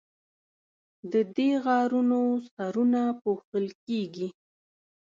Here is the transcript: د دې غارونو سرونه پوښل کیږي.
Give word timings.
د 1.11 1.13
دې 1.35 1.49
غارونو 1.63 2.21
سرونه 2.53 3.01
پوښل 3.21 3.65
کیږي. 3.85 4.27